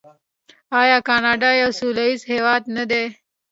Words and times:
آیا 0.81 0.97
کاناډا 1.07 1.51
یو 1.61 1.71
سوله 1.79 2.03
ییز 2.09 2.21
هیواد 2.31 2.63
نه 2.75 2.83
دی؟ 2.91 3.03